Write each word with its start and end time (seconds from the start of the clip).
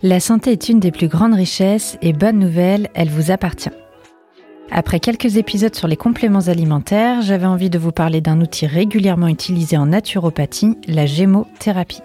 La 0.00 0.20
santé 0.20 0.52
est 0.52 0.68
une 0.68 0.78
des 0.78 0.92
plus 0.92 1.08
grandes 1.08 1.34
richesses 1.34 1.98
et 2.02 2.12
bonne 2.12 2.38
nouvelle, 2.38 2.88
elle 2.94 3.10
vous 3.10 3.32
appartient. 3.32 3.72
Après 4.70 5.00
quelques 5.00 5.38
épisodes 5.38 5.74
sur 5.74 5.88
les 5.88 5.96
compléments 5.96 6.46
alimentaires, 6.46 7.20
j'avais 7.20 7.46
envie 7.46 7.68
de 7.68 7.80
vous 7.80 7.90
parler 7.90 8.20
d'un 8.20 8.40
outil 8.40 8.68
régulièrement 8.68 9.26
utilisé 9.26 9.76
en 9.76 9.86
naturopathie, 9.86 10.78
la 10.86 11.06
gémothérapie. 11.06 12.02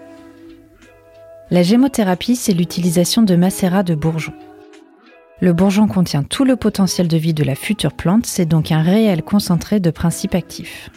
La 1.52 1.62
gémothérapie, 1.62 2.34
c'est 2.34 2.52
l'utilisation 2.52 3.22
de 3.22 3.36
macérats 3.36 3.84
de 3.84 3.94
bourgeons. 3.94 4.34
Le 5.40 5.52
bourgeon 5.52 5.86
contient 5.86 6.24
tout 6.24 6.44
le 6.44 6.56
potentiel 6.56 7.06
de 7.06 7.16
vie 7.16 7.34
de 7.34 7.44
la 7.44 7.54
future 7.54 7.92
plante, 7.92 8.26
c'est 8.26 8.46
donc 8.46 8.72
un 8.72 8.82
réel 8.82 9.22
concentré 9.22 9.78
de 9.78 9.90
principes 9.90 10.34
actifs. 10.34 10.90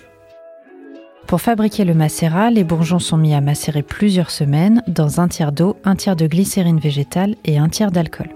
Pour 1.27 1.41
fabriquer 1.41 1.83
le 1.83 1.93
macérat, 1.93 2.51
les 2.51 2.63
bourgeons 2.63 2.99
sont 2.99 3.17
mis 3.17 3.33
à 3.33 3.41
macérer 3.41 3.83
plusieurs 3.83 4.31
semaines 4.31 4.81
dans 4.87 5.19
un 5.19 5.27
tiers 5.27 5.51
d'eau, 5.51 5.75
un 5.83 5.97
tiers 5.97 6.15
de 6.15 6.25
glycérine 6.25 6.79
végétale 6.79 7.35
et 7.43 7.57
un 7.57 7.67
tiers 7.67 7.91
d'alcool. 7.91 8.29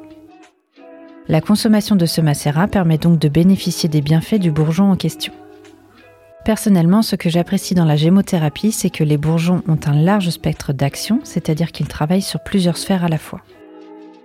La 1.30 1.40
consommation 1.40 1.96
de 1.96 2.05
ce 2.05 2.20
macérat 2.20 2.68
permet 2.68 2.98
donc 2.98 3.18
de 3.18 3.30
bénéficier 3.30 3.88
des 3.88 4.02
bienfaits 4.02 4.40
du 4.40 4.52
bourgeon 4.52 4.91
en 4.91 4.98
question. 4.98 5.32
Personnellement, 6.44 7.02
ce 7.02 7.16
que 7.16 7.30
j'apprécie 7.30 7.76
dans 7.76 7.85
la 7.85 7.96
gémothérapie, 7.96 8.73
c'est 8.73 8.90
que 8.90 9.05
les 9.05 9.18
bourgeons 9.18 9.63
ont 9.70 9.80
un 9.85 9.96
large 9.96 10.30
spectre 10.30 10.73
d'action, 10.73 11.21
c'est-à-dire 11.23 11.71
qu'ils 11.71 11.88
travaillent 11.88 12.21
sur 12.21 12.44
plusieurs 12.44 12.77
sphères 12.77 13.05
à 13.05 13.10
la 13.10 13.20
fois. 13.20 13.40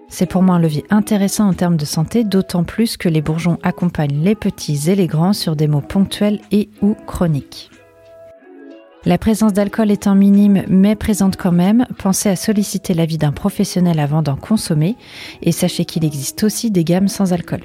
C'est 0.08 0.26
pour 0.26 0.42
moi 0.42 0.56
un 0.56 0.60
levier 0.60 0.84
intéressant 0.90 1.46
en 1.46 1.54
termes 1.54 1.76
de 1.76 1.84
santé, 1.84 2.24
d'autant 2.24 2.64
plus 2.64 2.96
que 2.96 3.08
les 3.08 3.22
bourgeons 3.22 3.58
accompagnent 3.62 4.24
les 4.24 4.34
petits 4.34 4.90
et 4.90 4.96
les 4.96 5.06
grands 5.06 5.34
sur 5.34 5.54
des 5.54 5.68
maux 5.68 5.82
ponctuels 5.82 6.40
et 6.50 6.68
ou 6.82 6.96
chroniques. 7.06 7.70
La 9.06 9.18
présence 9.18 9.52
d'alcool 9.52 9.92
étant 9.92 10.16
minime 10.16 10.64
mais 10.68 10.96
présente 10.96 11.36
quand 11.36 11.52
même, 11.52 11.86
pensez 11.96 12.28
à 12.28 12.34
solliciter 12.34 12.92
l'avis 12.92 13.18
d'un 13.18 13.30
professionnel 13.30 14.00
avant 14.00 14.20
d'en 14.20 14.34
consommer 14.34 14.96
et 15.42 15.52
sachez 15.52 15.84
qu'il 15.84 16.04
existe 16.04 16.42
aussi 16.42 16.72
des 16.72 16.82
gammes 16.82 17.06
sans 17.06 17.32
alcool. 17.32 17.60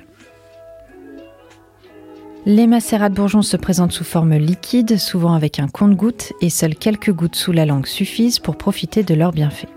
Les 2.45 2.67
macérats 2.67 3.09
de 3.09 3.15
bourgeons 3.15 3.41
se 3.41 3.57
présentent 3.57 3.91
sous 3.91 4.03
forme 4.03 4.35
liquide, 4.35 4.99
souvent 4.99 5.33
avec 5.33 5.59
un 5.59 5.67
compte-gouttes, 5.67 6.33
et 6.41 6.51
seules 6.51 6.75
quelques 6.75 7.11
gouttes 7.11 7.35
sous 7.35 7.51
la 7.51 7.65
langue 7.65 7.87
suffisent 7.87 8.39
pour 8.39 8.55
profiter 8.55 9.01
de 9.01 9.15
leurs 9.15 9.31
bienfaits. 9.31 9.69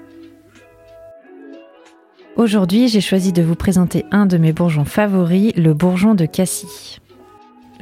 Aujourd'hui, 2.36 2.88
j'ai 2.88 3.00
choisi 3.00 3.32
de 3.32 3.42
vous 3.42 3.54
présenter 3.54 4.04
un 4.10 4.26
de 4.26 4.36
mes 4.36 4.52
bourgeons 4.52 4.84
favoris, 4.84 5.54
le 5.56 5.72
bourgeon 5.72 6.14
de 6.14 6.26
cassis. 6.26 7.00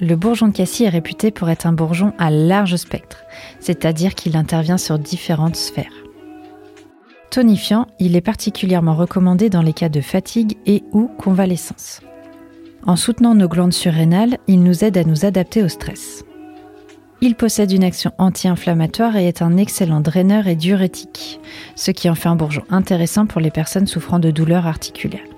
Le 0.03 0.17
bourgeon 0.17 0.48
de 0.48 0.53
cassis 0.53 0.84
est 0.84 0.89
réputé 0.89 1.31
pour 1.31 1.48
être 1.48 1.64
un 1.64 1.72
bourgeon 1.72 2.12
à 2.19 2.28
large 2.28 2.75
spectre, 2.75 3.19
c'est-à-dire 3.61 4.17
qu'il 4.17 4.36
intervient 4.36 4.77
sur 4.77 4.98
différentes 4.98 5.55
sphères. 5.55 5.92
Tonifiant, 7.31 7.86
il 8.00 8.17
est 8.17 8.20
particulièrement 8.20 8.97
recommandé 8.97 9.48
dans 9.48 9.62
les 9.62 9.72
cas 9.72 9.89
de 9.89 10.00
fatigue 10.00 10.56
et 10.67 10.83
ou 10.91 11.06
convalescence. 11.06 12.00
En 12.84 12.97
soutenant 12.97 13.36
nos 13.36 13.47
glandes 13.47 13.72
surrénales, 13.72 14.39
il 14.48 14.64
nous 14.64 14.83
aide 14.83 14.98
à 14.98 15.05
nous 15.05 15.25
adapter 15.25 15.62
au 15.62 15.69
stress. 15.69 16.25
Il 17.20 17.37
possède 17.37 17.70
une 17.70 17.84
action 17.84 18.11
anti-inflammatoire 18.19 19.16
et 19.16 19.28
est 19.28 19.41
un 19.41 19.56
excellent 19.56 20.00
draineur 20.00 20.48
et 20.48 20.56
diurétique, 20.56 21.39
ce 21.77 21.92
qui 21.92 22.11
en 22.11 22.16
fait 22.16 22.28
un 22.28 22.34
bourgeon 22.34 22.64
intéressant 22.70 23.27
pour 23.27 23.41
les 23.41 23.53
personnes 23.53 23.87
souffrant 23.87 24.19
de 24.19 24.33
douleurs 24.33 24.66
articulaires. 24.66 25.31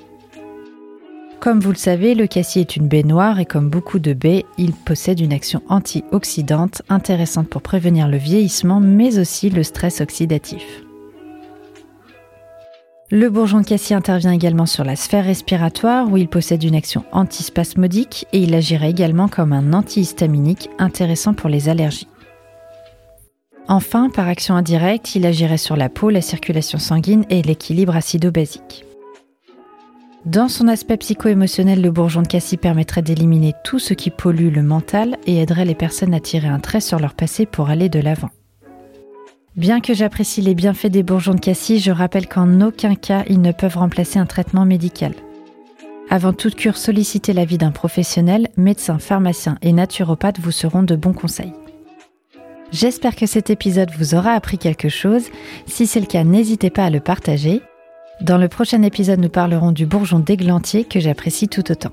Comme 1.44 1.60
vous 1.60 1.72
le 1.72 1.76
savez, 1.76 2.14
le 2.14 2.26
cassis 2.26 2.62
est 2.62 2.76
une 2.76 2.88
baie 2.88 3.02
noire 3.02 3.38
et 3.38 3.44
comme 3.44 3.68
beaucoup 3.68 3.98
de 3.98 4.14
baies, 4.14 4.46
il 4.56 4.72
possède 4.72 5.20
une 5.20 5.34
action 5.34 5.60
antioxydante 5.68 6.80
intéressante 6.88 7.50
pour 7.50 7.60
prévenir 7.60 8.08
le 8.08 8.16
vieillissement 8.16 8.80
mais 8.80 9.18
aussi 9.18 9.50
le 9.50 9.62
stress 9.62 10.00
oxydatif. 10.00 10.64
Le 13.10 13.28
bourgeon 13.28 13.60
de 13.60 13.66
cassis 13.66 13.92
intervient 13.92 14.32
également 14.32 14.64
sur 14.64 14.84
la 14.84 14.96
sphère 14.96 15.26
respiratoire 15.26 16.10
où 16.10 16.16
il 16.16 16.28
possède 16.28 16.64
une 16.64 16.76
action 16.76 17.04
antispasmodique 17.12 18.26
et 18.32 18.38
il 18.38 18.54
agirait 18.54 18.88
également 18.88 19.28
comme 19.28 19.52
un 19.52 19.74
antihistaminique 19.74 20.70
intéressant 20.78 21.34
pour 21.34 21.50
les 21.50 21.68
allergies. 21.68 22.08
Enfin, 23.68 24.08
par 24.08 24.28
action 24.28 24.56
indirecte, 24.56 25.14
il 25.14 25.26
agirait 25.26 25.58
sur 25.58 25.76
la 25.76 25.90
peau, 25.90 26.08
la 26.08 26.22
circulation 26.22 26.78
sanguine 26.78 27.26
et 27.28 27.42
l'équilibre 27.42 27.96
acido-basique. 27.96 28.86
Dans 30.26 30.48
son 30.48 30.68
aspect 30.68 30.96
psycho-émotionnel, 30.96 31.82
le 31.82 31.90
bourgeon 31.90 32.22
de 32.22 32.28
cassis 32.28 32.56
permettrait 32.56 33.02
d'éliminer 33.02 33.52
tout 33.62 33.78
ce 33.78 33.92
qui 33.92 34.08
pollue 34.08 34.50
le 34.50 34.62
mental 34.62 35.18
et 35.26 35.36
aiderait 35.36 35.66
les 35.66 35.74
personnes 35.74 36.14
à 36.14 36.20
tirer 36.20 36.48
un 36.48 36.60
trait 36.60 36.80
sur 36.80 36.98
leur 36.98 37.12
passé 37.12 37.44
pour 37.44 37.68
aller 37.68 37.90
de 37.90 38.00
l'avant. 38.00 38.30
Bien 39.54 39.80
que 39.80 39.92
j'apprécie 39.92 40.40
les 40.40 40.54
bienfaits 40.54 40.86
des 40.86 41.02
bourgeons 41.02 41.34
de 41.34 41.40
cassis, 41.40 41.84
je 41.84 41.90
rappelle 41.90 42.26
qu'en 42.26 42.62
aucun 42.62 42.94
cas 42.94 43.24
ils 43.28 43.42
ne 43.42 43.52
peuvent 43.52 43.76
remplacer 43.76 44.18
un 44.18 44.24
traitement 44.24 44.64
médical. 44.64 45.12
Avant 46.08 46.32
toute 46.32 46.54
cure, 46.54 46.78
sollicitez 46.78 47.34
l'avis 47.34 47.58
d'un 47.58 47.70
professionnel, 47.70 48.48
médecin, 48.56 48.98
pharmacien 48.98 49.58
et 49.60 49.72
naturopathe 49.72 50.40
vous 50.40 50.52
seront 50.52 50.82
de 50.82 50.96
bons 50.96 51.12
conseils. 51.12 51.52
J'espère 52.72 53.14
que 53.14 53.26
cet 53.26 53.50
épisode 53.50 53.90
vous 53.98 54.14
aura 54.14 54.32
appris 54.32 54.56
quelque 54.56 54.88
chose. 54.88 55.26
Si 55.66 55.86
c'est 55.86 56.00
le 56.00 56.06
cas, 56.06 56.24
n'hésitez 56.24 56.70
pas 56.70 56.86
à 56.86 56.90
le 56.90 57.00
partager. 57.00 57.60
Dans 58.20 58.38
le 58.38 58.48
prochain 58.48 58.82
épisode, 58.82 59.18
nous 59.18 59.28
parlerons 59.28 59.72
du 59.72 59.86
bourgeon 59.86 60.20
d'églantier 60.20 60.84
que 60.84 61.00
j'apprécie 61.00 61.48
tout 61.48 61.70
autant. 61.70 61.90